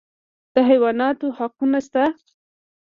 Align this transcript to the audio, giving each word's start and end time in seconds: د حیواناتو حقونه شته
د 0.53 0.55
حیواناتو 0.69 1.27
حقونه 1.37 1.79
شته 1.87 2.03